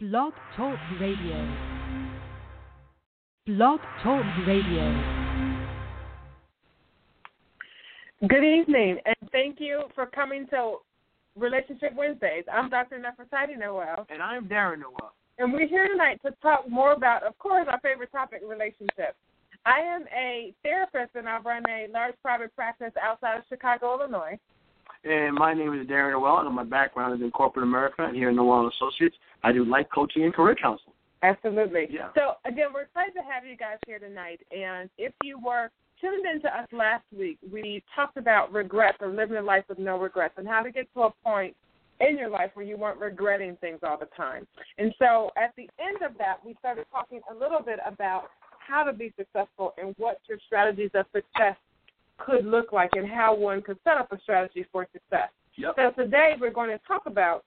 [0.00, 1.56] Blog Talk Radio.
[3.46, 4.94] Blog Talk Radio.
[8.26, 10.76] Good evening, and thank you for coming to
[11.36, 12.44] Relationship Wednesdays.
[12.50, 12.98] I'm Dr.
[12.98, 14.06] Nefertiti Noel.
[14.08, 15.12] And I'm Darren Noel.
[15.36, 19.18] And we're here tonight to talk more about, of course, our favorite topic, relationships.
[19.66, 24.38] I am a therapist and I run a large private practice outside of Chicago, Illinois.
[25.04, 28.28] And my name is Darren Noel, and my background is in corporate America and here
[28.28, 29.16] in Noel Associates.
[29.42, 30.94] I do life coaching and career counseling.
[31.22, 31.86] Absolutely.
[31.90, 32.08] Yeah.
[32.14, 34.40] So again, we're excited to have you guys here tonight.
[34.50, 39.36] And if you were tuned into us last week, we talked about regrets or living
[39.36, 41.54] a life with no regrets and how to get to a point
[42.00, 44.46] in your life where you weren't regretting things all the time.
[44.78, 48.24] And so at the end of that, we started talking a little bit about
[48.58, 51.56] how to be successful and what your strategies of success
[52.24, 55.30] could look like and how one could set up a strategy for success.
[55.56, 55.74] Yep.
[55.76, 57.44] So today we're going to talk about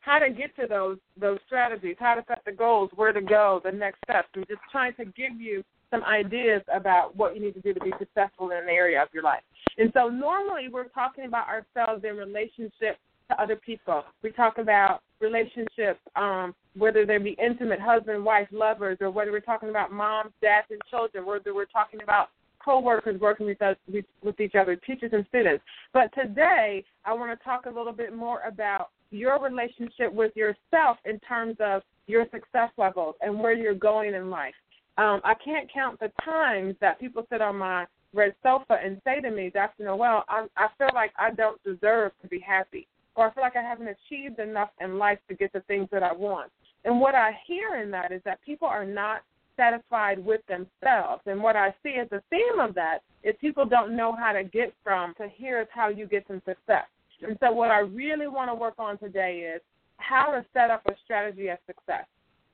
[0.00, 3.60] how to get to those those strategies, how to set the goals, where to go,
[3.64, 7.54] the next steps, and just trying to give you some ideas about what you need
[7.54, 9.42] to do to be successful in an area of your life.
[9.78, 14.04] And so normally we're talking about ourselves in relationship to other people.
[14.22, 19.40] We talk about relationships, um, whether they be intimate, husband, wife, lovers, or whether we're
[19.40, 22.28] talking about moms, dads, and children, whether we're talking about
[22.64, 23.76] co-workers working with us
[24.22, 25.62] with, each other, teachers and students.
[25.92, 30.98] But today, I want to talk a little bit more about your relationship with yourself
[31.04, 34.54] in terms of your success levels and where you're going in life.
[34.96, 39.20] Um, I can't count the times that people sit on my red sofa and say
[39.20, 39.84] to me, Dr.
[39.84, 43.56] Noel, I, I feel like I don't deserve to be happy, or I feel like
[43.56, 46.50] I haven't achieved enough in life to get the things that I want.
[46.84, 49.22] And what I hear in that is that people are not
[49.56, 51.22] satisfied with themselves.
[51.26, 54.44] And what I see as a theme of that is people don't know how to
[54.44, 56.86] get from to here's how you get some success.
[57.22, 59.62] And so what I really want to work on today is
[59.98, 62.06] how to set up a strategy of success.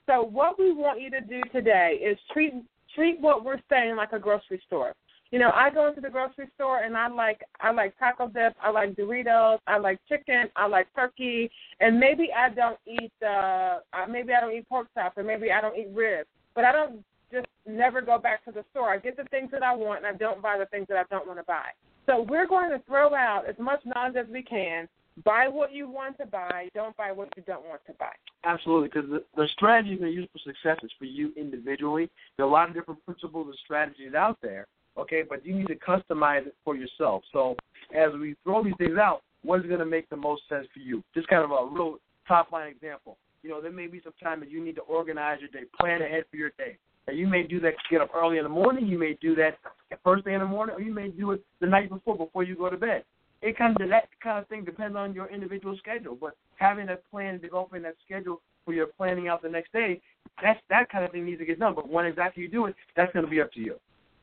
[0.06, 2.52] So what we want you to do today is treat
[2.94, 4.94] treat what we're saying like a grocery store.
[5.30, 8.54] You know, I go into the grocery store and I like I like taco dip,
[8.60, 13.78] I like Doritos, I like chicken, I like turkey, and maybe I don't eat uh
[14.08, 16.28] maybe I don't eat pork chops or maybe I don't eat ribs.
[16.60, 18.90] But I don't just never go back to the store.
[18.90, 21.04] I get the things that I want and I don't buy the things that I
[21.08, 21.68] don't want to buy.
[22.04, 24.86] So we're going to throw out as much knowledge as we can.
[25.24, 26.68] Buy what you want to buy.
[26.74, 28.12] Don't buy what you don't want to buy.
[28.44, 32.10] Absolutely, because the, the strategy you're use for success is for you individually.
[32.36, 34.66] There are a lot of different principles and strategies out there,
[34.98, 37.22] okay, but you need to customize it for yourself.
[37.32, 37.56] So
[37.96, 40.80] as we throw these things out, what is going to make the most sense for
[40.80, 41.02] you?
[41.14, 41.96] Just kind of a real
[42.28, 43.16] top line example.
[43.42, 46.02] You know, there may be some time that you need to organize your day, plan
[46.02, 46.76] ahead for your day.
[47.06, 49.58] And you may do that get up early in the morning, you may do that
[50.04, 52.56] first thing in the morning, or you may do it the night before before you
[52.56, 53.04] go to bed.
[53.42, 56.16] It kind of that kind of thing depends on your individual schedule.
[56.20, 60.00] But having that plan, developing that schedule for your planning out the next day,
[60.42, 61.74] that's that kind of thing needs to get done.
[61.74, 63.76] But when exactly you do it, that's going to be up to you.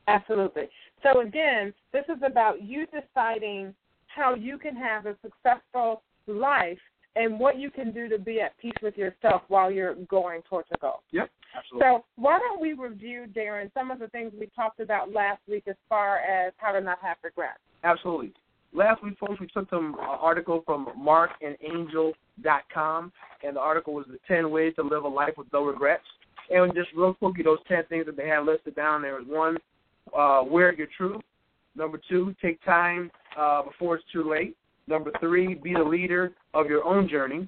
[0.06, 0.68] Absolutely.
[1.02, 3.74] So again, this is about you deciding
[4.06, 6.78] how you can have a successful life
[7.16, 10.68] and what you can do to be at peace with yourself while you're going towards
[10.74, 11.02] a goal.
[11.10, 11.86] Yep, absolutely.
[11.86, 15.64] So why don't we review, Darren, some of the things we talked about last week
[15.66, 17.58] as far as how to not have regrets?
[17.84, 18.32] Absolutely.
[18.72, 24.18] Last week, folks, we took some uh, article from marcandangel.com, and the article was the
[24.28, 26.04] 10 ways to live a life with no regrets.
[26.50, 29.56] And just real quickly, those 10 things that they had listed down there is one,
[30.16, 31.20] uh, wear your truth.
[31.76, 34.56] Number two, take time uh, before it's too late.
[34.88, 37.46] Number three, be the leader of your own journey.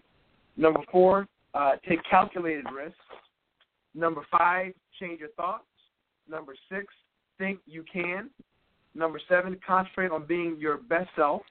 [0.58, 2.98] Number four, uh, take calculated risks.
[3.94, 5.64] Number five, change your thoughts.
[6.28, 6.86] Number six,
[7.38, 8.28] think you can.
[8.94, 11.42] Number seven, concentrate on being your best self.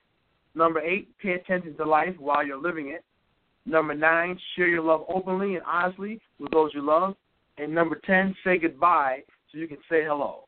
[0.54, 3.04] Number eight, pay attention to life while you're living it.
[3.66, 7.16] Number nine, share your love openly and honestly with those you love.
[7.58, 10.46] And number ten, say goodbye so you can say hello.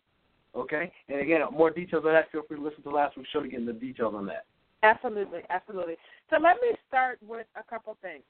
[0.56, 0.92] Okay?
[1.10, 3.48] And again, more details on that, feel free to listen to last week's show to
[3.48, 4.46] get into the details on that.
[4.84, 5.96] Absolutely, absolutely.
[6.30, 8.24] So let me start with a couple things.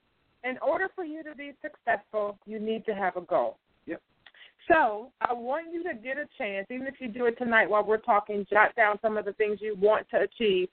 [0.43, 3.57] In order for you to be successful, you need to have a goal.
[3.85, 4.01] Yep.
[4.67, 7.85] So I want you to get a chance, even if you do it tonight while
[7.85, 10.67] we're talking, jot down some of the things you want to achieve.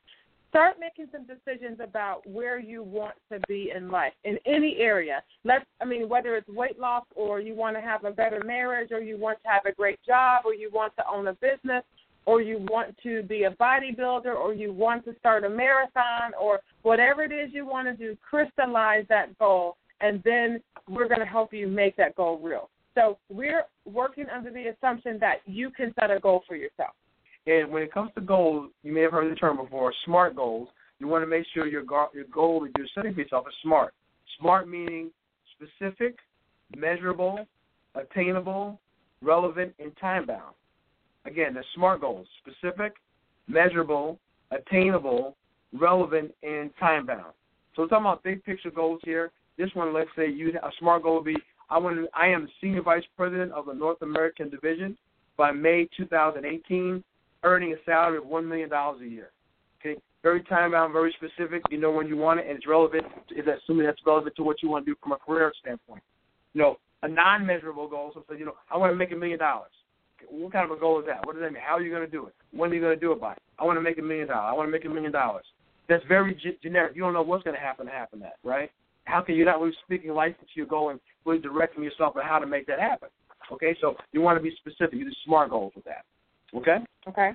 [0.48, 5.22] Start making some decisions about where you want to be in life in any area.
[5.44, 8.90] Let's, I mean, whether it's weight loss or you want to have a better marriage
[8.90, 11.84] or you want to have a great job or you want to own a business
[12.28, 16.60] or you want to be a bodybuilder or you want to start a marathon or
[16.82, 20.60] whatever it is you want to do, crystallize that goal and then
[20.90, 22.68] we're going to help you make that goal real.
[22.94, 26.90] So we're working under the assumption that you can set a goal for yourself.
[27.46, 30.68] And when it comes to goals, you may have heard the term before, SMART goals.
[30.98, 33.54] You want to make sure your go- your goal that you're setting for yourself is
[33.62, 33.94] SMART.
[34.38, 35.10] SMART meaning
[35.56, 36.18] specific,
[36.76, 37.46] measurable,
[37.94, 38.78] attainable,
[39.22, 40.54] relevant, and time bound.
[41.24, 42.94] Again, the SMART goals specific,
[43.48, 44.18] measurable,
[44.50, 45.36] attainable,
[45.72, 47.32] relevant, and time bound.
[47.74, 49.30] So we're talking about big picture goals here.
[49.56, 51.36] This one, let's say you a SMART goal would be
[51.70, 54.96] I want to, I am the senior vice president of the North American division
[55.36, 57.04] by May 2018,
[57.44, 59.30] earning a salary of one million dollars a year.
[59.80, 61.62] Okay, very time bound, very specific.
[61.70, 63.04] You know when you want it, and it's relevant.
[63.30, 66.02] Is assuming that's relevant to what you want to do from a career standpoint.
[66.54, 68.12] You know, a non-measurable goal.
[68.14, 69.70] So, you know, I want to make a million dollars.
[70.30, 71.26] What kind of a goal is that?
[71.26, 71.62] What does that mean?
[71.64, 72.34] How are you going to do it?
[72.52, 73.36] When are you going to do it by?
[73.58, 74.48] I want to make a million dollars.
[74.50, 75.44] I want to make a million dollars.
[75.88, 76.94] That's very g- generic.
[76.94, 78.70] You don't know what's going to happen to happen that, right?
[79.04, 82.22] How can you not really speaking life into your goal and really directing yourself on
[82.24, 83.08] how to make that happen?
[83.50, 84.98] Okay, so you want to be specific.
[84.98, 86.04] You do SMART goals with that.
[86.54, 86.78] Okay.
[87.08, 87.30] Okay.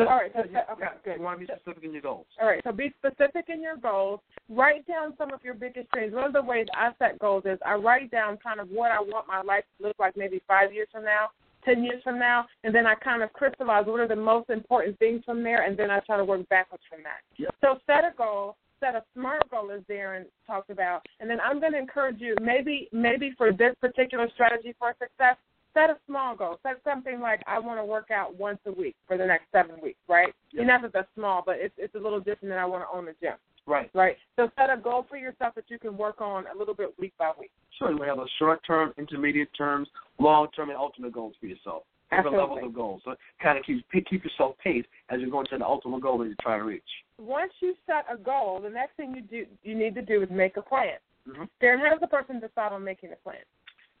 [0.00, 1.16] So, All right, so- yeah, okay, good.
[1.18, 2.26] You want to be specific in your goals.
[2.40, 4.20] All right, so be specific in your goals.
[4.48, 6.14] Write down some of your biggest dreams.
[6.14, 9.00] One of the ways I set goals is I write down kind of what I
[9.00, 11.28] want my life to look like maybe five years from now,
[11.64, 14.98] ten years from now, and then I kind of crystallize what are the most important
[14.98, 17.20] things from there, and then I try to work backwards from that.
[17.36, 17.54] Yep.
[17.60, 21.60] So set a goal, set a SMART goal as Darren talked about, and then I'm
[21.60, 25.36] going to encourage you maybe maybe for this particular strategy for success,
[25.74, 26.58] set a small goal.
[26.62, 29.76] Set something like I want to work out once a week for the next seven
[29.82, 30.32] weeks, right?
[30.52, 30.62] Yep.
[30.62, 33.08] Enough if that's small, but it's it's a little different than I want to own
[33.08, 33.34] a gym,
[33.66, 33.90] Right.
[33.94, 34.16] right?
[34.36, 37.12] So set a goal for yourself that you can work on a little bit week
[37.18, 37.50] by week.
[37.78, 39.88] Sure, you have those short term, intermediate terms,
[40.18, 41.84] long term, and ultimate goals for yourself.
[42.10, 42.54] Different Absolutely.
[42.56, 43.02] levels of goals.
[43.04, 46.26] So kind of keep keep yourself paced as you're going to the ultimate goal that
[46.26, 46.82] you're trying to reach.
[47.18, 50.28] Once you set a goal, the next thing you do you need to do is
[50.30, 50.98] make a plan.
[51.28, 51.44] Mm-hmm.
[51.62, 53.36] Darren, how does a person decide on making a plan?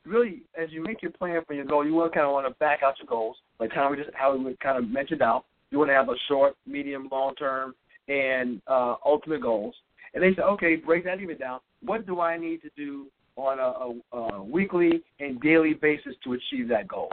[0.06, 2.46] Really, as you make your plan for your goal, you want to kind of want
[2.46, 5.44] to back out your goals, like kind of just how we kind of mentioned out.
[5.70, 7.74] You want to have a short, medium, long term,
[8.08, 9.74] and uh, ultimate goals.
[10.14, 11.60] And they say, okay, break that even down.
[11.84, 13.06] What do I need to do
[13.36, 17.10] on a, a, a weekly and daily basis to achieve that goal?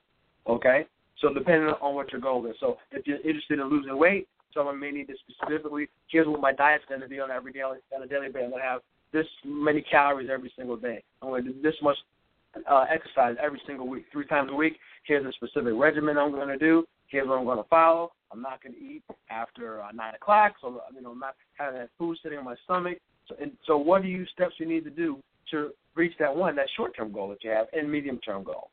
[0.48, 0.86] Okay,
[1.22, 2.56] so depending on what your goal is.
[2.60, 5.90] So if you're interested in losing weight, someone may need to specifically.
[6.10, 8.46] Here's what my diet's going to be on every daily on a daily basis.
[8.46, 8.82] I'm going to have
[9.14, 11.04] this many calories every single day.
[11.22, 11.98] I'm going to do this much
[12.70, 14.78] uh, exercise every single week, three times a week.
[15.04, 16.86] Here's a specific regimen I'm going to do.
[17.08, 18.12] Here's what I'm going to follow.
[18.32, 21.80] I'm not going to eat after uh, nine o'clock, so you know I'm not having
[21.80, 22.98] that food sitting on my stomach.
[23.28, 25.18] So, and so, what are you steps you need to do
[25.52, 28.70] to reach that one, that short-term goal that you have, and medium-term goal?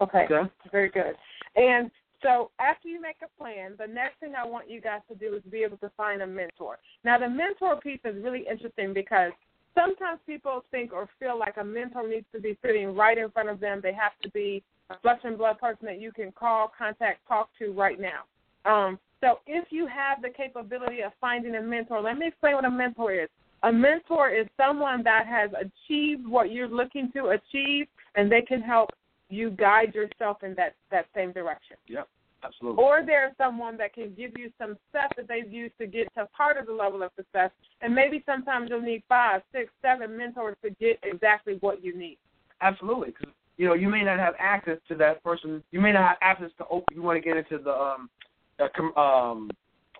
[0.00, 0.26] Okay.
[0.30, 0.50] Okay.
[0.70, 1.14] Very good.
[1.56, 1.90] And
[2.22, 5.34] so after you make a plan, the next thing I want you guys to do
[5.34, 6.78] is be able to find a mentor.
[7.04, 9.32] Now the mentor piece is really interesting because
[9.74, 13.48] sometimes people think or feel like a mentor needs to be sitting right in front
[13.48, 13.80] of them.
[13.82, 17.48] They have to be a flesh and blood person that you can call, contact, talk
[17.58, 18.22] to right now.
[18.64, 22.64] Um, so if you have the capability of finding a mentor, let me explain what
[22.64, 23.28] a mentor is.
[23.62, 27.86] A mentor is someone that has achieved what you're looking to achieve,
[28.16, 28.90] and they can help
[29.28, 31.76] you guide yourself in that that same direction.
[31.86, 32.08] Yep,
[32.44, 32.82] absolutely.
[32.82, 36.26] Or there's someone that can give you some steps that they've used to get to
[36.26, 37.50] part of the level of success,
[37.80, 42.18] and maybe sometimes you'll need five, six, seven mentors to get exactly what you need.
[42.60, 45.62] Absolutely, because you know you may not have access to that person.
[45.70, 46.94] You may not have access to open.
[46.94, 48.10] You want to get into the um,
[48.58, 49.50] the com- um,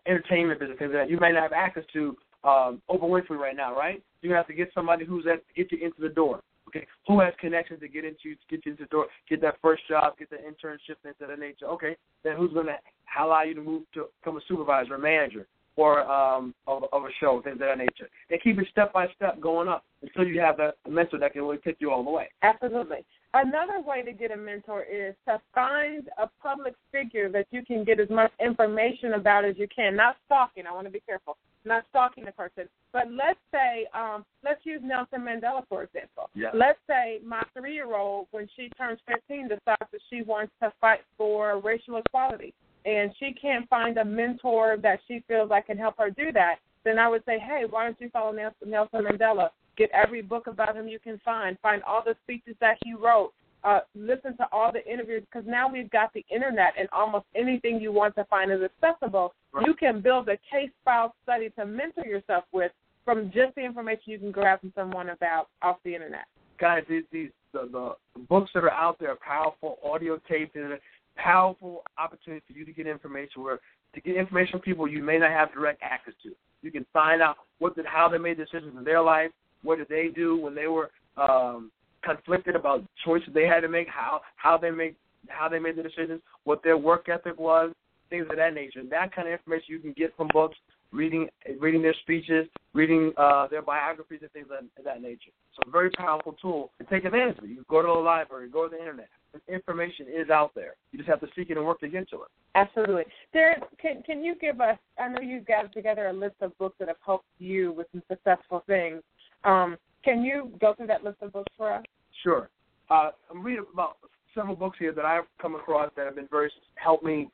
[0.07, 0.79] entertainment business.
[0.79, 1.11] things like that.
[1.11, 4.03] You may not have access to um, Oprah Winfrey right now, right?
[4.23, 6.41] You have to get somebody who's at get you into the door.
[6.75, 9.83] Okay, who has connections to get into get you into the door, get that first
[9.89, 11.67] job, get the internship, things of that nature.
[11.67, 12.77] Okay, then who's going to
[13.21, 17.09] allow you to move to become a supervisor, a manager, or um, of, of a
[17.21, 18.09] show, things of that nature.
[18.31, 21.43] And keep it step by step going up until you have a mentor that can
[21.43, 22.31] really take you all the way.
[22.43, 23.05] Absolutely.
[23.35, 27.83] Another way to get a mentor is to find a public figure that you can
[27.83, 29.97] get as much information about as you can.
[29.97, 30.67] Not stalking.
[30.67, 31.39] I want to be careful.
[31.65, 32.69] Not stalking the person.
[32.93, 36.29] But let's say, um, let's use Nelson Mandela for example.
[36.35, 36.51] Yeah.
[36.53, 41.59] Let's say my three-year-old, when she turns 15, decides that she wants to fight for
[41.61, 42.53] racial equality,
[42.85, 46.57] and she can't find a mentor that she feels like can help her do that.
[46.85, 49.51] Then I would say, hey, why don't you follow Nelson Nelson Mandela?
[49.77, 51.59] Get every book about him you can find.
[51.61, 53.33] Find all the speeches that he wrote.
[53.65, 57.81] Uh, listen to all the interviews because now we've got the internet and almost anything
[57.81, 59.35] you want to find is accessible.
[59.53, 59.67] Right.
[59.67, 62.73] You can build a case file study to mentor yourself with
[63.05, 66.25] from just the information you can grab from someone about off the internet.
[66.59, 69.79] guys, these, these the, the books that are out there are powerful.
[69.85, 70.79] Audio tapes and a
[71.17, 73.61] powerful opportunity for you to get information where
[73.95, 76.31] to get information from people you may not have direct access to.
[76.63, 79.31] You can find out what did how they made decisions in their life,
[79.63, 81.71] what did they do when they were um,
[82.03, 84.97] conflicted about choices they had to make, how how they make
[85.29, 87.73] how they made the decisions, what their work ethic was,
[88.11, 88.83] things of that nature.
[88.89, 90.57] That kind of information you can get from books
[90.93, 91.29] reading
[91.59, 95.31] reading their speeches, reading uh, their biographies and things of that nature.
[95.55, 97.51] So a very powerful tool to take advantage of it.
[97.51, 99.09] You go to the library, go to the internet.
[99.49, 100.75] Information is out there.
[100.93, 102.29] You just have to seek it and work to get to it.
[102.55, 103.05] Absolutely.
[103.33, 104.79] There, can can you give us?
[104.99, 108.03] I know you got together a list of books that have helped you with some
[108.09, 109.03] successful things.
[109.45, 111.85] Um, can you go through that list of books for us?
[112.23, 112.49] Sure.
[112.91, 113.97] Uh, I'm reading about
[114.35, 117.29] several books here that I've come across that have been very helped me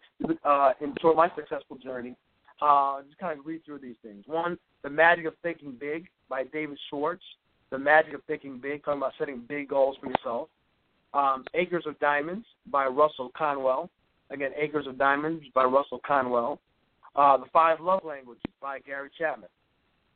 [0.45, 2.17] uh, in sort of my successful journey.
[2.61, 4.25] Uh, just kind of read through these things.
[4.27, 7.23] One, The Magic of Thinking Big by David Schwartz.
[7.71, 10.49] The Magic of Thinking Big, talking about setting big goals for yourself.
[11.15, 13.91] Um, Acres of Diamonds by Russell Conwell.
[14.31, 16.61] Again, Acres of Diamonds by Russell Conwell.
[17.15, 19.49] Uh, the Five Love Languages by Gary Chapman.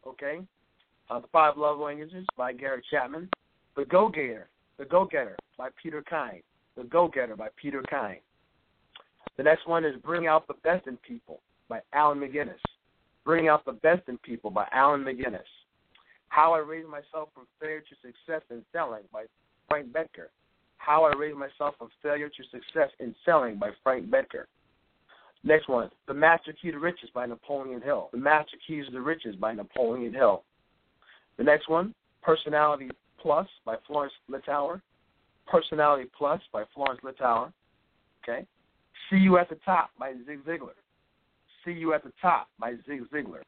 [0.06, 0.40] Okay?
[1.10, 3.28] Uh, the Five Love Languages by Gary Chapman.
[3.76, 6.42] The Go Getter, The Go Getter by Peter Kyne.
[6.76, 8.20] The Go Getter by Peter Kyne.
[9.36, 12.60] The next one is Bring Out the Best in People by Alan McGinnis.
[13.24, 15.40] Bring Out the Best in People by Alan McGinnis.
[16.28, 19.24] How I Raised Myself from Failure to Success in Selling by
[19.68, 20.28] Frank Bettger.
[20.78, 24.44] How I Raised Myself from Failure to Success in Selling by Frank Bettger.
[25.44, 28.08] Next one, The Master Key to Riches by Napoleon Hill.
[28.12, 30.44] The Master Keys to Riches by Napoleon Hill.
[31.38, 34.80] The next one, Personality Plus by Florence Littauer.
[35.46, 37.52] Personality Plus by Florence Littauer.
[38.22, 38.46] Okay.
[39.10, 40.74] See You at the Top by Zig Ziglar.
[41.64, 43.42] See You at the Top by Zig Ziglar.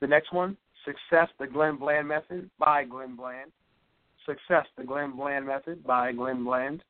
[0.00, 3.50] The next one, Success, the Glenn Bland Method by Glenn Bland.
[4.26, 6.82] Success, the Glenn Bland Method by Glenn Bland.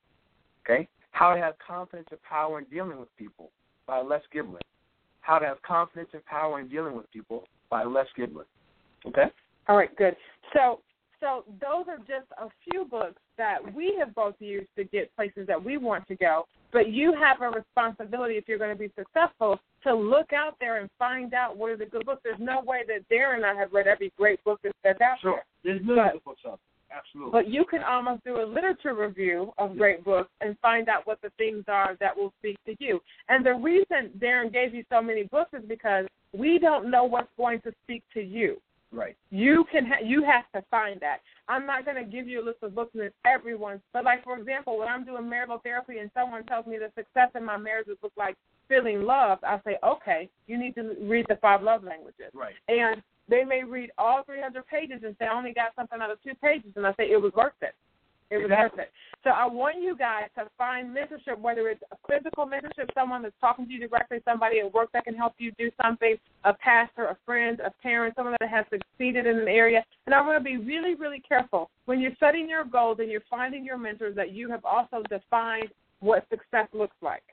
[0.65, 0.87] Okay.
[1.11, 3.51] How to Have Confidence and Power in Dealing with People
[3.87, 4.59] by Les Giblin.
[5.21, 8.45] How to Have Confidence and Power in Dealing with People by Les Giblin.
[9.05, 9.25] Okay.
[9.67, 10.15] All right, good.
[10.53, 10.79] So,
[11.19, 15.47] so those are just a few books that we have both used to get places
[15.47, 16.45] that we want to go.
[16.71, 20.81] But you have a responsibility if you're going to be successful to look out there
[20.81, 22.21] and find out what are the good books.
[22.23, 25.31] There's no way that Darren and I have read every great book that's out sure.
[25.31, 25.45] there.
[25.63, 26.75] There's millions of books out there.
[26.97, 27.31] Absolutely.
[27.31, 31.21] But you can almost do a literature review of great books and find out what
[31.21, 32.99] the things are that will speak to you.
[33.27, 37.31] And the reason Darren gave you so many books is because we don't know what's
[37.37, 38.57] going to speak to you.
[38.91, 39.15] Right.
[39.29, 41.17] You can ha- you have to find that.
[41.47, 43.81] I'm not going to give you a list of books that everyone's.
[43.93, 47.29] But like for example, when I'm doing marital therapy and someone tells me the success
[47.35, 48.35] in my marriage would look like
[48.67, 52.31] feeling loved, I say, okay, you need to read the five love languages.
[52.33, 52.55] Right.
[52.67, 56.21] And they may read all 300 pages and say I only got something out of
[56.23, 57.75] two pages, and I say it was worth it.
[58.31, 58.79] It was exactly.
[58.79, 58.91] worth it.
[59.23, 63.35] So I want you guys to find mentorship, whether it's a physical mentorship, someone that's
[63.41, 67.05] talking to you directly, somebody at work that can help you do something, a pastor,
[67.05, 69.83] a friend, a parent, someone that has succeeded in an area.
[70.05, 73.23] And I want to be really, really careful when you're setting your goals and you're
[73.29, 77.23] finding your mentors that you have also defined what success looks like.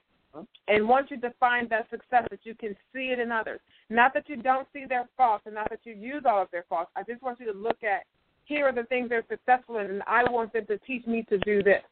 [0.68, 3.60] And once you define that success, that you can see it in others.
[3.90, 6.64] Not that you don't see their faults and not that you use all of their
[6.70, 6.90] faults.
[6.96, 8.04] I just want you to look at
[8.52, 11.38] here are the things they're successful in, and I want them to teach me to
[11.38, 11.82] do this.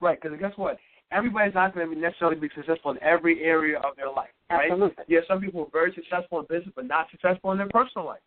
[0.00, 0.78] Right, because guess what?
[1.12, 4.30] Everybody's not going to necessarily be successful in every area of their life.
[4.50, 4.70] Right?
[4.70, 5.04] Absolutely.
[5.08, 8.24] Yeah, some people are very successful in business, but not successful in their personal life.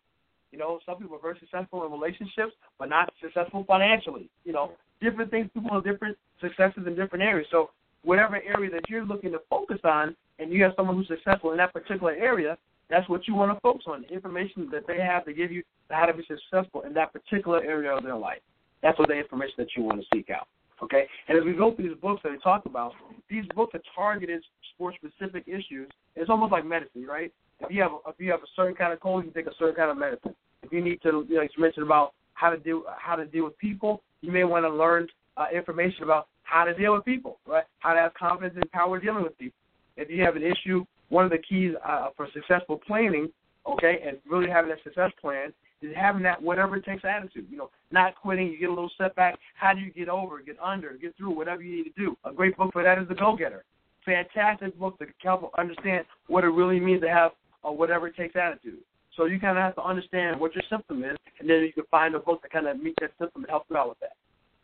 [0.52, 4.30] You know, some people are very successful in relationships, but not successful financially.
[4.44, 5.50] You know, different things.
[5.52, 7.46] People have different successes in different areas.
[7.50, 7.70] So,
[8.02, 11.58] whatever area that you're looking to focus on, and you have someone who's successful in
[11.58, 12.56] that particular area,
[12.90, 14.02] that's what you want to focus on.
[14.02, 17.62] The information that they have to give you how to be successful in that particular
[17.62, 18.40] area of their life.
[18.82, 20.48] That's what the information that you want to seek out.
[20.82, 21.04] Okay?
[21.28, 22.92] And as we go through these books that we talk about,
[23.28, 24.42] these books are targeted
[24.78, 25.88] for specific issues.
[26.16, 27.32] It's almost like medicine, right?
[27.60, 29.74] If you have if you have a certain kind of cold, you take a certain
[29.74, 30.34] kind of medicine.
[30.62, 33.44] If you need to, you know, you mentioned about how to deal how to deal
[33.44, 35.06] with people, you may want to learn
[35.36, 37.64] uh, information about how to deal with people, right?
[37.80, 39.58] How to have confidence and power dealing with people.
[39.96, 43.28] If you have an issue, one of the keys uh, for successful planning,
[43.66, 45.52] okay, and really having a success plan
[45.82, 47.46] is having that whatever it takes attitude.
[47.50, 48.48] You know, not quitting.
[48.48, 49.38] You get a little setback.
[49.54, 52.16] How do you get over, get under, get through whatever you need to do?
[52.24, 53.64] A great book for that is The Go Getter.
[54.04, 57.32] Fantastic book to help understand what it really means to have
[57.64, 58.78] a whatever it takes attitude.
[59.16, 61.84] So you kind of have to understand what your symptom is, and then you can
[61.90, 64.12] find a book that kind of meets that symptom and help you out with that.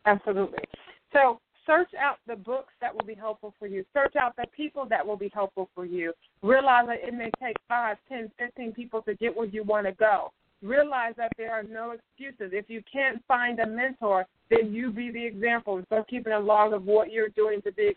[0.07, 0.61] Absolutely.
[1.13, 3.85] So search out the books that will be helpful for you.
[3.93, 6.13] Search out the people that will be helpful for you.
[6.43, 9.93] Realize that it may take five, ten, fifteen people to get where you want to
[9.93, 10.33] go.
[10.63, 12.53] Realize that there are no excuses.
[12.55, 15.83] If you can't find a mentor, then you be the example.
[15.87, 17.95] Start keeping a log of what you're doing to be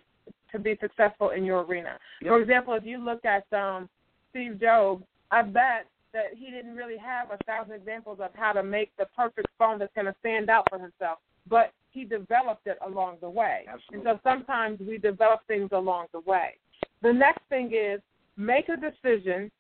[0.51, 1.97] to be successful in your arena.
[2.21, 2.29] Yep.
[2.29, 3.87] For example, if you look at um,
[4.31, 8.63] Steve Jobs, I bet that he didn't really have a thousand examples of how to
[8.63, 12.77] make the perfect phone that's going to stand out for himself, but he developed it
[12.85, 13.65] along the way.
[13.67, 14.09] Absolutely.
[14.09, 16.55] And so sometimes we develop things along the way.
[17.01, 18.01] The next thing is
[18.37, 19.51] make a decision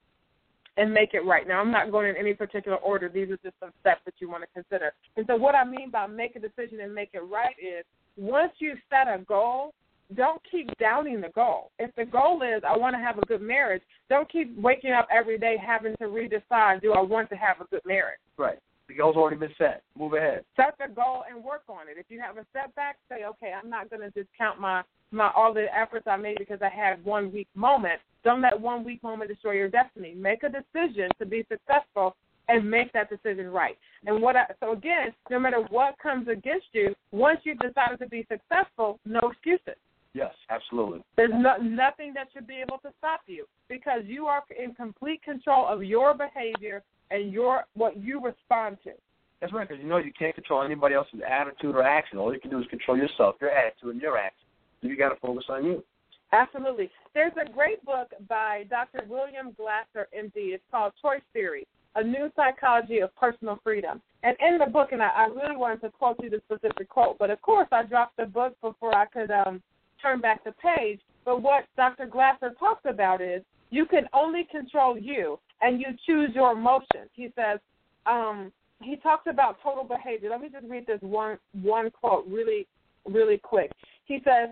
[0.77, 1.47] and make it right.
[1.47, 3.09] Now, I'm not going in any particular order.
[3.09, 4.93] These are just some steps that you want to consider.
[5.17, 7.83] And so, what I mean by make a decision and make it right is
[8.15, 9.73] once you set a goal,
[10.15, 11.71] don't keep doubting the goal.
[11.77, 15.07] If the goal is I want to have a good marriage, don't keep waking up
[15.11, 18.19] every day having to redecide do I want to have a good marriage.
[18.37, 18.59] Right.
[18.89, 19.83] The goal's already been set.
[19.97, 20.43] Move ahead.
[20.55, 21.97] Set the goal and work on it.
[21.99, 24.81] If you have a setback, say, okay, I'm not going to discount my
[25.11, 27.99] my all the efforts I made because I had one weak moment.
[28.23, 30.13] Don't let one weak moment destroy your destiny.
[30.15, 32.15] Make a decision to be successful
[32.47, 33.77] and make that decision right.
[34.05, 38.07] And what I, so again, no matter what comes against you, once you've decided to
[38.07, 39.79] be successful, no excuses.
[40.13, 41.03] Yes, absolutely.
[41.15, 45.21] There's no, nothing that should be able to stop you because you are in complete
[45.21, 48.91] control of your behavior and your what you respond to.
[49.41, 52.17] That's right, because you know you can't control anybody else's attitude or action.
[52.17, 54.47] All you can do is control yourself, your attitude, and your action.
[54.81, 55.83] So you got to focus on you.
[56.31, 56.91] Absolutely.
[57.13, 59.03] There's a great book by Dr.
[59.07, 60.53] William Glasser, MD.
[60.53, 64.01] It's called Choice Theory, A New Psychology of Personal Freedom.
[64.23, 67.17] And in the book, and I, I really wanted to quote you the specific quote,
[67.17, 69.61] but of course I dropped the book before I could um,
[70.01, 70.99] turn back the page.
[71.25, 72.05] But what Dr.
[72.05, 77.09] Glasser talks about is you can only control you, and you choose your emotions.
[77.13, 77.59] He says,
[78.05, 78.51] um,
[78.81, 80.29] he talks about total behavior.
[80.29, 82.65] Let me just read this one one quote really,
[83.05, 83.71] really quick.
[84.05, 84.49] He says,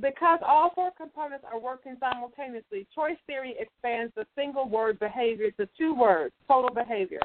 [0.00, 5.68] because all four components are working simultaneously, choice theory expands the single word behavior to
[5.78, 7.20] two words, total behavior.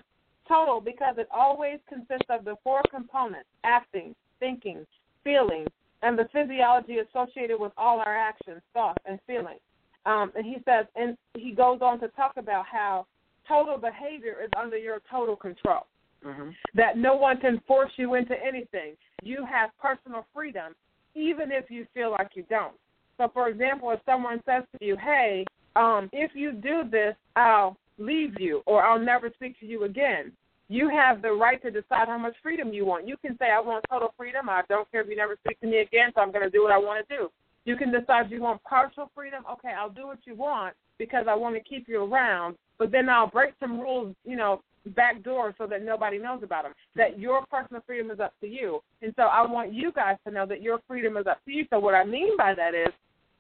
[0.48, 4.86] Total because it always consists of the four components acting, thinking,
[5.24, 5.66] feeling,
[6.04, 9.60] and the physiology associated with all our actions, thoughts, and feelings.
[10.08, 13.06] Um, and he says, and he goes on to talk about how
[13.48, 15.86] total behavior is under your total control.
[16.26, 16.50] Mm-hmm.
[16.74, 18.96] That no one can force you into anything.
[19.22, 20.74] You have personal freedom,
[21.14, 22.74] even if you feel like you don't.
[23.18, 25.46] So, for example, if someone says to you, "Hey,
[25.76, 30.32] um, if you do this, I'll leave you, or I'll never speak to you again,"
[30.70, 33.08] you have the right to decide how much freedom you want.
[33.08, 34.50] You can say, I want total freedom.
[34.50, 36.64] I don't care if you never speak to me again, so I'm going to do
[36.64, 37.30] what I want to do.
[37.68, 39.44] You can decide you want partial freedom.
[39.52, 43.10] Okay, I'll do what you want because I want to keep you around, but then
[43.10, 44.62] I'll break some rules, you know,
[44.96, 46.72] back door so that nobody knows about them.
[46.96, 48.80] That your personal freedom is up to you.
[49.02, 51.66] And so I want you guys to know that your freedom is up to you.
[51.70, 52.88] So what I mean by that is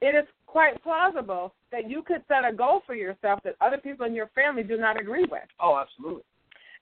[0.02, 4.06] it is quite plausible that you could set a goal for yourself that other people
[4.06, 5.48] in your family do not agree with.
[5.62, 6.24] Oh, absolutely.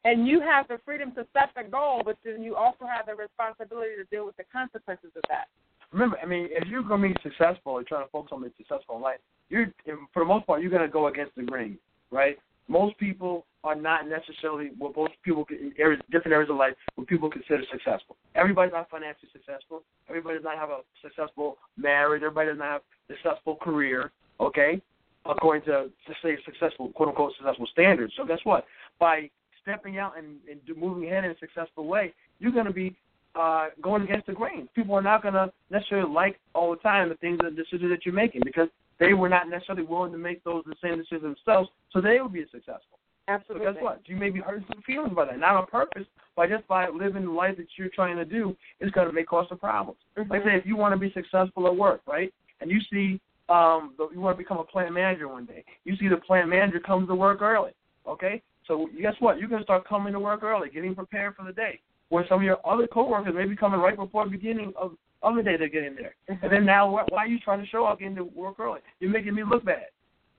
[0.03, 3.13] And you have the freedom to set the goal, but then you also have the
[3.13, 5.45] responsibility to deal with the consequences of that.
[5.91, 8.53] Remember, I mean, if you're going to be successful or trying to focus on being
[8.57, 9.19] successful in life,
[9.49, 9.67] you're
[10.13, 11.77] for the most part you're going to go against the grain,
[12.11, 12.37] right?
[12.67, 17.07] Most people are not necessarily what most people in areas, different areas of life what
[17.07, 18.15] people consider successful.
[18.35, 19.83] Everybody's not financially successful.
[20.09, 22.23] Everybody does not have a successful marriage.
[22.23, 24.11] Everybody does not have a successful career.
[24.39, 24.81] Okay,
[25.25, 28.13] according to to say successful quote unquote successful standards.
[28.17, 28.65] So guess what?
[28.99, 29.29] By
[29.61, 32.95] stepping out and, and moving ahead in a successful way, you're going to be
[33.37, 34.67] uh, going against the grain.
[34.75, 38.05] People are not going to necessarily like all the time the things, the decisions that
[38.05, 38.69] you're making because
[38.99, 42.33] they were not necessarily willing to make those the same decisions themselves, so they would
[42.33, 42.99] be successful.
[43.27, 43.65] Absolutely.
[43.65, 44.01] So guess what?
[44.05, 47.25] You may be hurting some feelings by that, not on purpose, but just by living
[47.25, 49.99] the life that you're trying to do, it's going to make cause some problems.
[50.17, 50.31] Mm-hmm.
[50.31, 53.19] Like I say, if you want to be successful at work, right, and you see
[53.49, 56.49] um, the, you want to become a plant manager one day, you see the plant
[56.49, 57.71] manager comes to work early,
[58.07, 58.41] okay?
[58.67, 59.39] So guess what?
[59.39, 61.79] You're going to start coming to work early, getting prepared for the day.
[62.09, 64.91] Where some of your other coworkers may be coming right before the beginning of,
[65.23, 66.15] of the day they're getting there.
[66.27, 66.53] And mm-hmm.
[66.53, 68.81] then now, why, why are you trying to show up getting to work early?
[68.99, 69.87] You're making me look bad.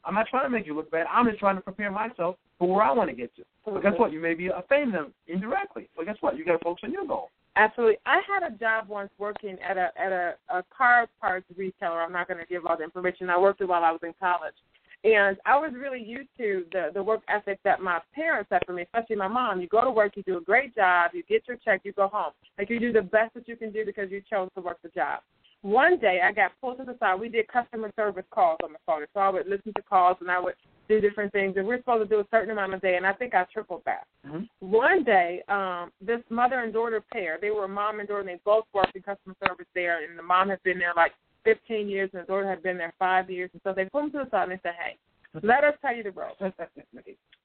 [0.05, 1.07] I'm not trying to make you look bad.
[1.11, 3.43] I'm just trying to prepare myself for where I want to get to.
[3.65, 4.03] But guess mm-hmm.
[4.03, 4.13] what?
[4.13, 5.89] You may be offending them indirectly.
[5.97, 6.37] But guess what?
[6.39, 7.31] You got to focus on your goal.
[7.57, 7.97] Absolutely.
[8.05, 12.03] I had a job once working at a at a, a car parts retailer.
[12.03, 13.31] I'm not going to give all the information.
[13.31, 14.55] I worked it while I was in college.
[15.07, 18.73] And I was really used to the the work ethic that my parents had for
[18.73, 19.61] me, especially my mom.
[19.61, 22.09] You go to work, you do a great job, you get your check, you go
[22.09, 22.33] home.
[22.59, 24.89] Like you do the best that you can do because you chose to work the
[24.89, 25.21] job.
[25.63, 27.21] One day I got pulled to the side.
[27.21, 30.31] We did customer service calls on the phone, so I would listen to calls and
[30.31, 30.55] I would
[30.89, 31.55] do different things.
[31.57, 33.83] And we're supposed to do a certain amount a day, and I think I tripled
[33.87, 34.07] that.
[34.27, 34.71] Mm-hmm.
[34.71, 38.29] One day, um, this mother and daughter pair, they were a mom and daughter, and
[38.29, 41.13] they both worked in customer service there, and the mom had been there like
[41.47, 43.51] 15 years, and the daughter had been there five years.
[43.53, 44.99] And so they pulled them to the side and they said, "Hey,
[45.43, 46.41] let us tell you the ropes."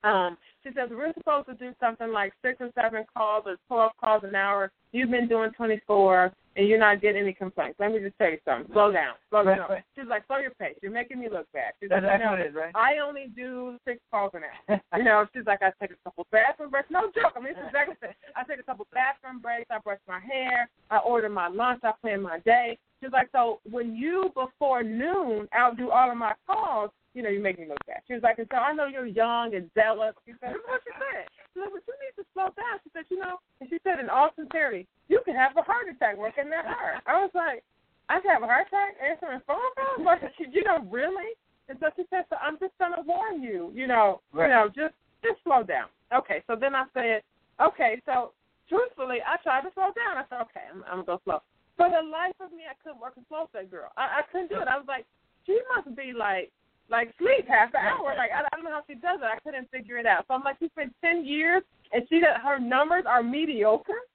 [0.04, 3.92] um, she says we're supposed to do something like six or seven calls or 12
[4.00, 4.72] calls an hour.
[4.92, 7.80] You've been doing 24, and you're not getting any complaints.
[7.80, 8.72] Let me just tell you something.
[8.74, 9.14] Slow down.
[9.30, 9.70] Slow down.
[9.96, 10.76] She's like, slow your pace.
[10.82, 11.74] You're making me look bad.
[11.80, 12.76] She's That's like, no, it is, right?
[12.76, 14.82] I only do six calls an hour.
[14.98, 16.90] you know, she's like, I take a couple bathroom breaks.
[16.90, 17.34] No joke.
[17.36, 17.96] I mean, it's exactly.
[18.36, 19.70] I take a couple bathroom breaks.
[19.72, 20.70] I brush my hair.
[20.90, 21.82] I order my lunch.
[21.84, 22.78] I plan my day.
[23.02, 27.30] She was like, so when you before noon outdo all of my calls, you know,
[27.30, 28.06] you make me look bad.
[28.08, 30.14] She was like, and so I know you're young and zealous.
[30.24, 31.26] She said, what she said.
[31.52, 32.78] She said, but you need to slow down.
[32.86, 35.90] She said, you know, and she said in all sincerity, you can have a heart
[35.90, 37.02] attack working that hard.
[37.10, 37.66] I was like,
[38.08, 40.06] I can have a heart attack answering phone calls?
[40.06, 41.34] Like, you know, really?
[41.68, 44.48] And so she said, so I'm just going to warn you, you know, Right.
[44.48, 44.94] you know, just
[45.26, 45.90] just slow down.
[46.14, 47.22] Okay, so then I said,
[47.62, 48.32] okay, so
[48.70, 50.18] truthfully, I tried to slow down.
[50.18, 51.40] I said, okay, I'm, I'm going to go slow.
[51.82, 53.90] For the life of me, I couldn't work as slow that girl.
[53.98, 54.68] I, I couldn't do it.
[54.70, 55.06] I was like,
[55.50, 56.52] she must be like,
[56.90, 58.14] like sleep half an hour.
[58.16, 59.26] Like I, I don't know how she does it.
[59.26, 60.26] I couldn't figure it out.
[60.28, 64.06] So I'm like, she spent ten years, and she that her numbers are mediocre,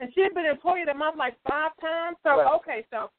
[0.00, 2.16] and she had been employee of the month like five times.
[2.22, 2.54] So Right.
[2.56, 3.10] okay, so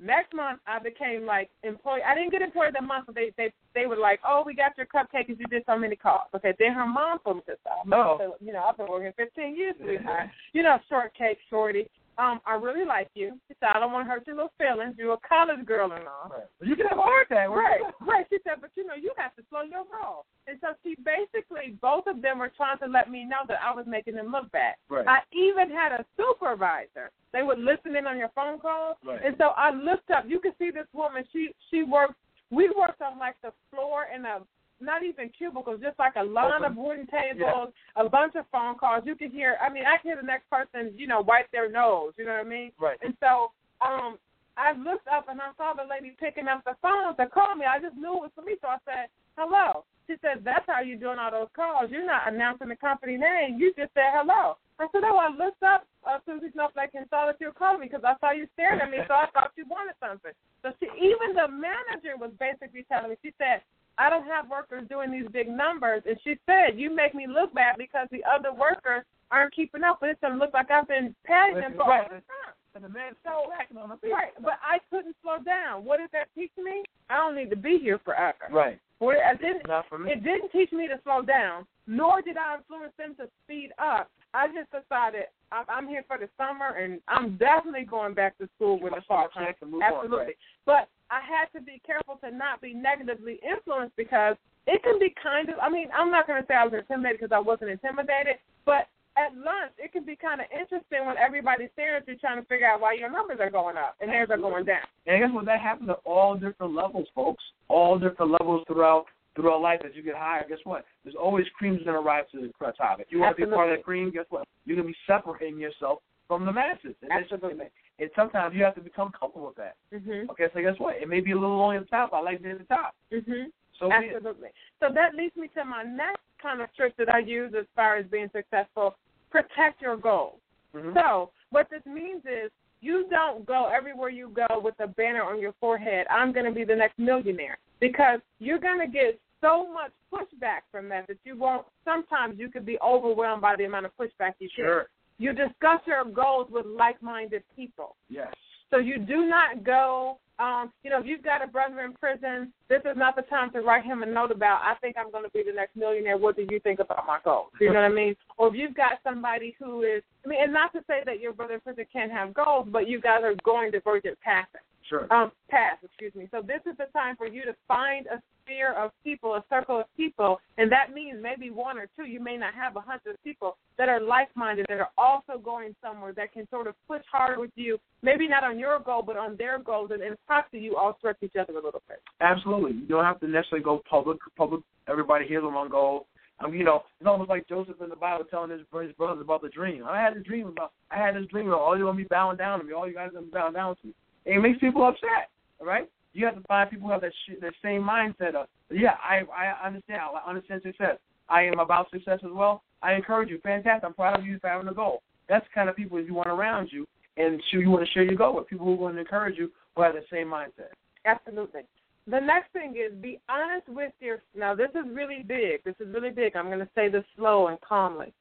[0.00, 2.00] next month I became like employee.
[2.06, 3.06] I didn't get employee of the month.
[3.06, 5.76] But they they they were like, oh, we got your cupcake because you did so
[5.76, 6.30] many calls.
[6.34, 7.58] Okay, then her mom told me this.
[7.66, 8.36] I'm Oh.
[8.40, 10.30] you know, I've been working 15 years, sweetheart.
[10.52, 11.90] You know, shortcake, shorty.
[12.18, 13.38] Um, I really like you.
[13.46, 14.96] She said, I don't want to hurt your little feelings.
[14.98, 16.30] You're a college girl and all.
[16.30, 16.50] Right.
[16.60, 17.48] You can have a heart attack.
[17.48, 18.26] Right, right.
[18.28, 20.26] She said, but you know, you have to slow your roll.
[20.48, 23.72] And so she basically, both of them were trying to let me know that I
[23.72, 24.74] was making them look bad.
[24.88, 25.06] Right.
[25.06, 27.14] I even had a supervisor.
[27.32, 28.96] They would listen in on your phone calls.
[29.06, 29.20] Right.
[29.24, 30.24] And so I looked up.
[30.26, 31.22] You can see this woman.
[31.32, 32.14] She she worked.
[32.50, 34.40] We worked on like the floor in a
[34.80, 39.02] not even cubicles, just like a line of wooden tables, a bunch of phone calls.
[39.06, 39.56] You could hear.
[39.60, 42.12] I mean, I could hear the next person, you know, wipe their nose.
[42.16, 42.72] You know what I mean?
[42.78, 42.98] Right.
[43.02, 44.18] And so um
[44.58, 47.64] I looked up and I saw the lady picking up the phone to call me.
[47.64, 49.06] I just knew it was for me, so I said,
[49.38, 51.90] "Hello." She said, "That's how you're doing all those calls.
[51.90, 53.58] You're not announcing the company name.
[53.58, 57.26] You just said hello." I said, "Oh, I looked up uh, Susie Snowflake and saw
[57.26, 59.54] that you were calling me because I saw you staring at me, so I thought
[59.54, 63.16] you wanted something." So she, even the manager was basically telling me.
[63.22, 63.62] She said,
[63.98, 67.52] "I don't have workers doing these big numbers," and she said, "You make me look
[67.52, 71.14] bad because the other workers aren't keeping up, but it's gonna look like I've been
[71.24, 72.10] patting them for all Right.
[72.10, 74.12] this time." And the man So- on the feet.
[74.12, 75.84] Right, but I couldn't slow down.
[75.84, 76.84] What did that teach me?
[77.10, 78.46] I don't need to be here forever.
[78.50, 78.78] Right.
[78.98, 80.12] What it, I didn't, Not for me.
[80.12, 84.10] it didn't teach me to slow down, nor did I influence them to speed up.
[84.34, 88.48] I just decided I'm, I'm here for the summer, and I'm definitely going back to
[88.56, 89.46] school when the fall comes.
[89.46, 90.18] Check and move on, Absolutely.
[90.26, 90.36] right.
[90.66, 95.14] But I had to be careful to not be negatively influenced because it can be
[95.22, 97.70] kind of, I mean, I'm not going to say I was intimidated because I wasn't
[97.70, 102.16] intimidated, but at lunch, it can be kind of interesting when everybody's staring at you
[102.16, 104.84] trying to figure out why your numbers are going up and theirs are going down.
[105.06, 105.46] And guess what?
[105.46, 107.42] That happens at all different levels, folks.
[107.68, 110.44] All different levels throughout throughout life as you get higher.
[110.48, 110.84] Guess what?
[111.04, 112.98] There's always creams gonna rise to the top.
[113.00, 114.46] If you want to be part of that cream, guess what?
[114.64, 116.94] You're gonna be separating yourself from the masses.
[117.02, 117.70] And that's- Absolutely.
[118.00, 119.76] And sometimes you have to become comfortable with that.
[119.92, 120.30] Mhm.
[120.30, 120.96] Okay, so guess what?
[120.96, 122.12] It may be a little lonely at the top.
[122.12, 122.94] I like being at the top.
[123.10, 123.50] Mhm.
[123.78, 124.14] So it.
[124.14, 124.50] Absolutely.
[124.80, 127.96] So that leads me to my next kind of trick that I use as far
[127.96, 128.96] as being successful.
[129.30, 130.40] Protect your goals.
[130.74, 130.94] Mhm.
[130.94, 135.40] So what this means is you don't go everywhere you go with a banner on
[135.40, 136.06] your forehead.
[136.08, 140.62] I'm going to be the next millionaire because you're going to get so much pushback
[140.70, 141.66] from that that you won't.
[141.84, 144.56] Sometimes you could be overwhelmed by the amount of pushback you get.
[144.56, 144.88] Sure.
[145.18, 147.96] You discuss your goals with like-minded people.
[148.08, 148.32] Yes.
[148.70, 152.52] So you do not go, um, you know, if you've got a brother in prison,
[152.68, 155.24] this is not the time to write him a note about, I think I'm going
[155.24, 156.18] to be the next millionaire.
[156.18, 157.48] What do you think about my goals?
[157.60, 158.14] You know what I mean?
[158.36, 161.32] Or if you've got somebody who is, I mean, and not to say that your
[161.32, 164.50] brother in prison can't have goals, but you guys are going divergent paths.
[164.88, 165.12] Sure.
[165.12, 166.28] Um, paths, excuse me.
[166.30, 169.80] So this is the time for you to find a sphere of people, a circle
[169.80, 172.04] of people, and that means maybe one or two.
[172.04, 176.12] You may not have a hundred people that are like-minded, that are also going somewhere
[176.14, 177.78] that can sort of push harder with you.
[178.02, 181.18] Maybe not on your goal, but on their goals, and in proxy, you all stretch
[181.22, 182.00] each other a little bit.
[182.20, 182.72] Absolutely.
[182.72, 184.18] You don't have to necessarily go public.
[184.36, 184.62] Public.
[184.88, 186.06] Everybody hears them on goal.
[186.40, 189.42] Um, you know, it's almost like Joseph in the Bible telling his, his brothers about
[189.42, 189.84] the dream.
[189.86, 190.72] I had a dream about.
[190.90, 192.72] I had this dream about all you gonna be bowing down to me.
[192.72, 193.94] All you guys gonna be bowing down to me.
[194.28, 195.30] It makes people upset.
[195.60, 195.88] right?
[196.12, 199.22] You have to find people who have that sh- that same mindset of yeah, I
[199.34, 200.00] I understand.
[200.02, 200.98] I understand success.
[201.28, 202.62] I am about success as well.
[202.82, 203.38] I encourage you.
[203.42, 203.84] Fantastic.
[203.84, 205.02] I'm proud of you for having a goal.
[205.28, 206.86] That's the kind of people you want around you,
[207.16, 209.36] and sure you want to share your goal with people who are going to encourage
[209.38, 210.72] you who have the same mindset.
[211.04, 211.62] Absolutely.
[212.06, 214.18] The next thing is be honest with your.
[214.36, 215.64] Now, this is really big.
[215.64, 216.36] This is really big.
[216.36, 218.12] I'm going to say this slow and calmly.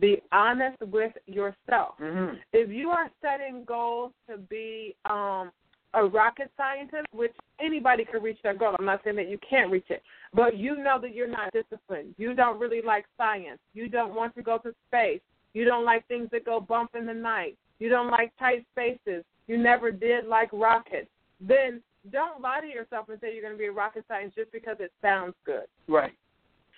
[0.00, 1.94] Be honest with yourself.
[2.00, 2.36] Mm-hmm.
[2.52, 5.50] If you are setting goals to be um,
[5.94, 9.70] a rocket scientist, which anybody can reach that goal, I'm not saying that you can't
[9.70, 12.14] reach it, but you know that you're not disciplined.
[12.16, 13.58] You don't really like science.
[13.74, 15.20] You don't want to go to space.
[15.52, 17.58] You don't like things that go bump in the night.
[17.78, 19.24] You don't like tight spaces.
[19.48, 21.08] You never did like rockets.
[21.40, 21.82] Then
[22.12, 24.76] don't lie to yourself and say you're going to be a rocket scientist just because
[24.80, 25.64] it sounds good.
[25.88, 26.12] Right.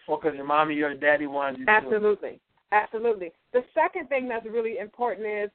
[0.09, 1.71] Or because your mommy or your daddy wanted you to.
[1.71, 2.41] Absolutely.
[2.73, 3.31] Absolutely.
[3.53, 5.51] The second thing that's really important is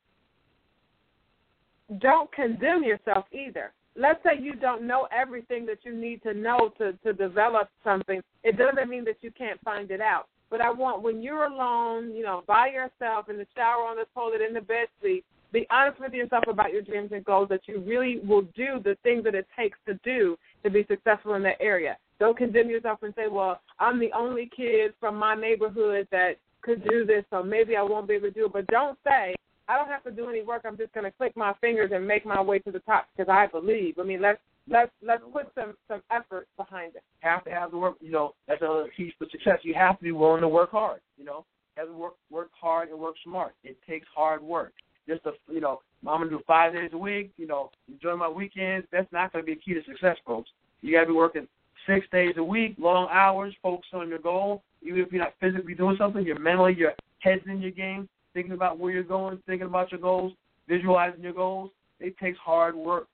[2.00, 3.74] don't condemn yourself either.
[3.96, 8.22] Let's say you don't know everything that you need to know to to develop something.
[8.44, 10.28] It doesn't mean that you can't find it out.
[10.52, 14.06] But I want when you're alone, you know, by yourself in the shower, on the
[14.14, 17.62] toilet, in the bed sleep, be honest with yourself about your dreams and goals that
[17.68, 21.44] you really will do the things that it takes to do to be successful in
[21.44, 21.98] that area.
[22.20, 26.88] Don't condemn yourself and say, well, I'm the only kid from my neighborhood that could
[26.88, 28.54] do this, so maybe I won't be able to do it.
[28.54, 29.34] But don't say,
[29.70, 30.64] I don't have to do any work.
[30.66, 33.32] I'm just going to click my fingers and make my way to the top because
[33.32, 33.98] I believe.
[34.00, 37.04] I mean, let's let's let's put some some effort behind it.
[37.22, 37.96] Have to have the work.
[38.02, 39.60] You know, that's another key for success.
[39.64, 41.00] You have to be willing to work hard.
[41.18, 41.46] You know,
[41.78, 43.54] have to work work hard and work smart.
[43.64, 44.74] It takes hard work.
[45.08, 47.32] Just to you know, I'm gonna do five days a week.
[47.38, 48.88] You know, enjoy my weekends.
[48.92, 50.50] That's not going to be a key to success, folks.
[50.82, 51.48] You got to be working
[51.88, 54.64] six days a week, long hours, focus on your goal.
[54.82, 58.54] Even if you're not physically doing something, you're mentally, your head's in your game, thinking
[58.54, 60.34] about where you're going, thinking about your goals,
[60.68, 61.72] visualizing your goals.
[62.00, 63.08] It takes hard work.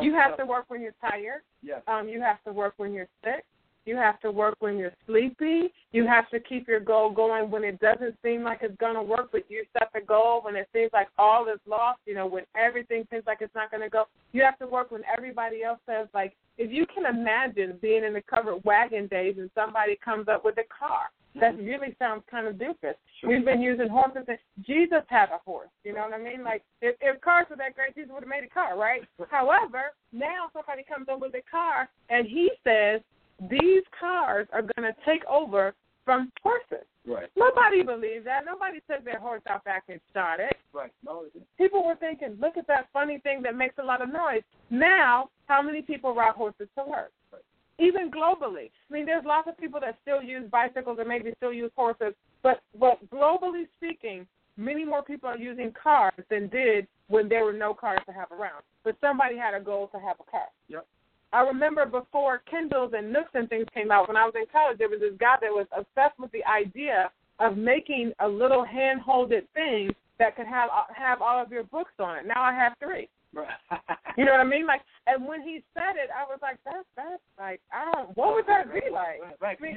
[0.00, 1.42] You have to work when you're tired.
[1.62, 1.78] Yeah.
[1.86, 3.44] Um, you have to work when you're sick.
[3.84, 5.72] You have to work when you're sleepy.
[5.92, 9.02] You have to keep your goal going when it doesn't seem like it's going to
[9.02, 12.26] work, but you set the goal when it seems like all is lost, you know,
[12.26, 14.04] when everything seems like it's not going to go.
[14.32, 18.12] You have to work when everybody else says, like, if you can imagine being in
[18.12, 21.10] the covered wagon days and somebody comes up with a car,
[21.40, 21.66] that mm-hmm.
[21.66, 22.94] really sounds kind of doofus.
[23.20, 23.30] Sure.
[23.30, 24.24] We've been using horses.
[24.28, 25.68] And Jesus had a horse.
[25.84, 26.42] You know what I mean?
[26.44, 29.02] Like if, if cars were that great, Jesus would have made a car, right?
[29.30, 33.00] However, now somebody comes up with a car and he says
[33.50, 35.74] these cars are going to take over
[36.04, 36.86] from horses.
[37.06, 37.28] Right.
[37.36, 38.44] Nobody believes that.
[38.44, 40.52] Nobody took their horse out back and started.
[40.72, 40.90] Right.
[41.04, 41.24] No.
[41.56, 44.42] People were thinking, look at that funny thing that makes a lot of noise.
[44.70, 47.12] Now, how many people ride horses to work?
[47.32, 47.42] Right.
[47.78, 48.70] Even globally.
[48.90, 52.14] I mean, there's lots of people that still use bicycles and maybe still use horses,
[52.42, 57.52] but but globally speaking, many more people are using cars than did when there were
[57.52, 58.62] no cars to have around.
[58.82, 60.48] But somebody had a goal to have a car.
[60.68, 60.86] Yep.
[61.32, 64.78] I remember before Kindles and Nooks and things came out, when I was in college,
[64.78, 69.46] there was this guy that was obsessed with the idea of making a little hand-holded
[69.52, 72.26] thing that could have uh, have all of your books on it.
[72.26, 73.08] Now I have three.
[74.16, 74.66] You know what I mean?
[74.66, 78.16] Like, and when he said it, I was like, that's that's like, I don't.
[78.16, 79.20] What would that be like?
[79.22, 79.36] Right.
[79.40, 79.58] right.
[79.60, 79.76] I mean.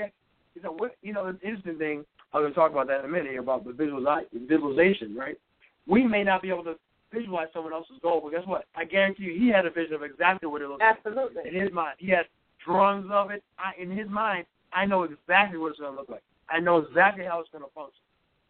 [0.53, 3.05] You know, what, you know, the interesting thing, I'm going to talk about that in
[3.05, 5.37] a minute here about the visualize, visualization, right?
[5.87, 6.75] We may not be able to
[7.13, 8.65] visualize someone else's goal, but guess what?
[8.75, 11.43] I guarantee you, he had a vision of exactly what it looked Absolutely.
[11.43, 11.95] like in his mind.
[11.97, 12.25] He had
[12.63, 13.43] drawings of it.
[13.57, 16.23] I, in his mind, I know exactly what it's going to look like.
[16.49, 18.01] I know exactly how it's going to function.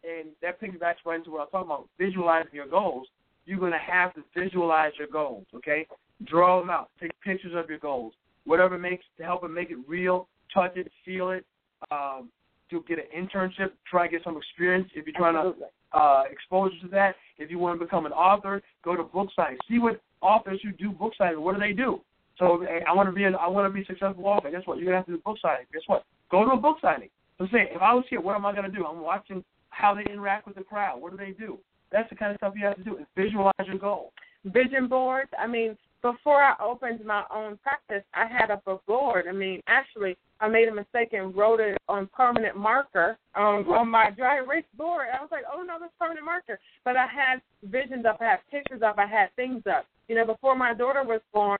[0.04, 3.06] And that piggybacks right into what I was talking about, visualizing your goals.
[3.44, 5.86] You're going to have to visualize your goals, okay?
[6.24, 6.90] Draw them out.
[7.00, 8.12] Take pictures of your goals.
[8.44, 10.28] Whatever makes to help it make it real.
[10.52, 11.44] Touch it, feel it.
[11.90, 12.30] Um,
[12.70, 14.88] to get an internship, try to get some experience.
[14.94, 15.62] If you're trying Absolutely.
[15.62, 19.28] to uh, exposure to that, if you want to become an author, go to book
[19.38, 19.58] signings.
[19.68, 21.40] See what authors who do book signings.
[21.40, 22.00] What do they do?
[22.38, 24.50] So I want to be an, I want to be a successful author.
[24.50, 24.78] Guess what?
[24.78, 25.66] You're gonna have to do book signing.
[25.72, 26.04] Guess what?
[26.30, 27.08] Go to a book signing.
[27.38, 28.84] So say if I was here, what am I gonna do?
[28.86, 31.00] I'm watching how they interact with the crowd.
[31.00, 31.58] What do they do?
[31.90, 32.96] That's the kind of stuff you have to do.
[32.96, 34.12] Is visualize your goal.
[34.44, 35.30] vision boards.
[35.38, 39.26] I mean, before I opened my own practice, I had up a board.
[39.28, 43.88] I mean, actually, I made a mistake and wrote it on permanent marker um, on
[43.88, 45.06] my dry erase board.
[45.16, 46.58] I was like, oh no, that's permanent marker.
[46.84, 49.86] But I had visions up, I had pictures up, I had things up.
[50.08, 51.58] You know, before my daughter was born,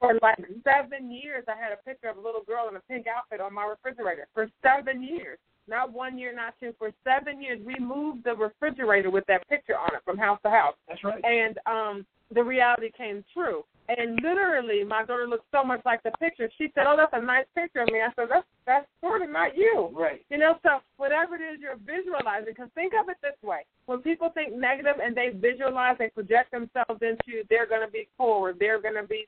[0.00, 3.06] for like seven years, I had a picture of a little girl in a pink
[3.06, 4.26] outfit on my refrigerator.
[4.34, 5.38] For seven years.
[5.68, 6.72] Not one year, not two.
[6.78, 10.50] For seven years, we moved the refrigerator with that picture on it from house to
[10.50, 11.24] house That's right.
[11.24, 13.64] and um the reality came true.
[13.88, 16.50] And literally, my daughter looked so much like the picture.
[16.58, 19.30] She said, "Oh, that's a nice picture of me." I said, "That's that's sort of
[19.30, 20.24] not you." Right.
[20.30, 24.00] You know, so whatever it is you're visualizing, because think of it this way: when
[24.00, 28.52] people think negative and they visualize, they project themselves into they're going to be poor,
[28.52, 29.26] they're going to be.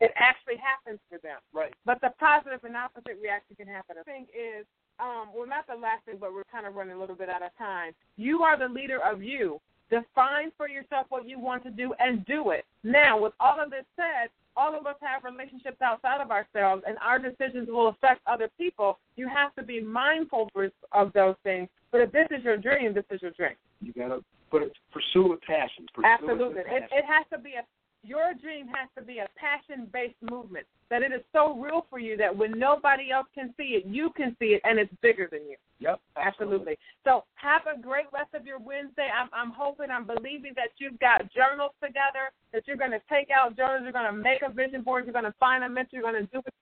[0.00, 1.38] It actually happens for them.
[1.52, 1.74] Right.
[1.84, 3.96] But the positive and opposite reaction can happen.
[3.98, 4.64] The thing is,
[5.00, 7.42] um, well, not the last thing, but we're kind of running a little bit out
[7.42, 7.94] of time.
[8.16, 9.60] You are the leader of you.
[9.90, 12.64] Define for yourself what you want to do and do it.
[12.84, 16.98] Now, with all of this said, all of us have relationships outside of ourselves, and
[16.98, 18.98] our decisions will affect other people.
[19.16, 20.50] You have to be mindful
[20.92, 21.68] of those things.
[21.92, 23.54] But if this is your dream, this is your dream.
[23.80, 24.20] You gotta
[24.50, 25.86] put it pursue it with passion.
[25.94, 26.60] Pursue Absolutely.
[26.60, 27.64] It, with It, it has to be a
[28.08, 30.66] your dream has to be a passion based movement.
[30.90, 34.08] That it is so real for you that when nobody else can see it, you
[34.16, 35.56] can see it and it's bigger than you.
[35.80, 36.00] Yep.
[36.16, 36.78] Absolutely.
[37.04, 39.08] So have a great rest of your Wednesday.
[39.12, 43.28] I'm, I'm hoping, I'm believing that you've got journals together, that you're going to take
[43.28, 46.00] out journals, you're going to make a vision board, you're going to find a mentor,
[46.00, 46.54] you're going to do it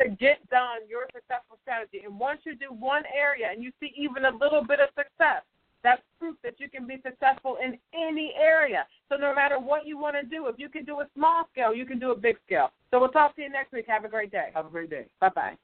[0.00, 2.02] to get done your successful strategy.
[2.06, 5.42] And once you do one area and you see even a little bit of success,
[5.82, 8.86] that's proof that you can be successful in any area.
[9.08, 10.46] So no matter what you want to do.
[10.46, 12.70] If you can do a small scale, you can do a big scale.
[12.90, 13.86] So we'll talk to you next week.
[13.88, 14.50] Have a great day.
[14.54, 15.06] Have a great day.
[15.20, 15.58] Bye bye.